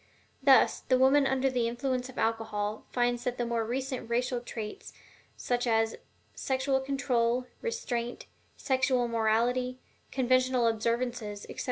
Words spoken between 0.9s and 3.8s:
woman under the influence of alcohol finds that the more